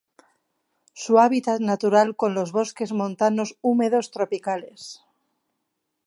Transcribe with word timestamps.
Su 0.93 1.19
hábitat 1.19 1.59
natural 1.61 2.15
con 2.15 2.33
los 2.33 2.51
bosques 2.51 2.91
montanos 2.91 3.55
húmedos 3.61 4.09
tropicales. 4.09 5.03